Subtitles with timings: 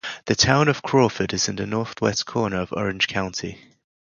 [0.25, 3.59] The Town of Crawford is in the northwest corner of Orange County.